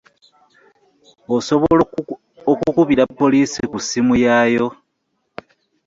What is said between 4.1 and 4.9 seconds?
yaayo.